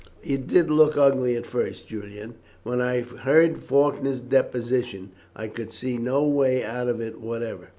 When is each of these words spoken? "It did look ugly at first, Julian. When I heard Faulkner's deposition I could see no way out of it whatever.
"It 0.23 0.47
did 0.47 0.71
look 0.71 0.97
ugly 0.97 1.35
at 1.35 1.45
first, 1.45 1.87
Julian. 1.87 2.33
When 2.63 2.81
I 2.81 3.01
heard 3.01 3.59
Faulkner's 3.59 4.19
deposition 4.19 5.11
I 5.35 5.45
could 5.45 5.71
see 5.71 5.99
no 5.99 6.23
way 6.23 6.63
out 6.63 6.87
of 6.87 6.99
it 7.01 7.21
whatever. 7.21 7.67